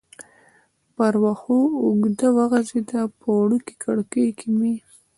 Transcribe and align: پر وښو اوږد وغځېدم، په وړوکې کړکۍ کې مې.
پر 0.95 1.13
وښو 1.23 1.59
اوږد 1.83 2.19
وغځېدم، 2.37 3.07
په 3.19 3.27
وړوکې 3.37 3.73
کړکۍ 3.83 4.27
کې 4.39 4.47
مې. 4.57 4.73